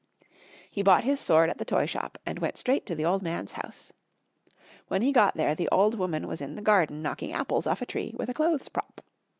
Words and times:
He 0.71 0.81
bought 0.81 1.03
his 1.03 1.19
sword 1.19 1.51
at 1.51 1.59
the 1.59 1.63
toy 1.63 1.85
shop 1.85 2.17
and 2.25 2.39
went 2.39 2.57
straight 2.57 2.87
to 2.87 2.95
the 2.95 3.05
old 3.05 3.21
man's 3.21 3.51
house. 3.51 3.93
When 4.87 5.03
he 5.03 5.11
got 5.11 5.35
there 5.37 5.53
the 5.53 5.69
old 5.71 5.93
woman 5.93 6.27
was 6.27 6.41
in 6.41 6.55
the 6.55 6.61
garden 6.63 7.03
knocking 7.03 7.31
apples 7.33 7.67
off 7.67 7.83
a 7.83 7.85
tree 7.85 8.11
with 8.17 8.27
a 8.27 8.33
clothes 8.33 8.67
prop. 8.67 9.01